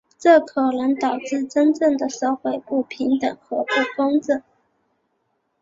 [0.17, 4.41] 这可能导致真正的社会不平等和不公正。